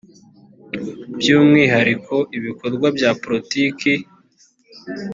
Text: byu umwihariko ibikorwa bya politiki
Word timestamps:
byu 1.17 1.33
umwihariko 1.41 2.15
ibikorwa 2.37 2.87
bya 2.97 3.11
politiki 3.21 3.91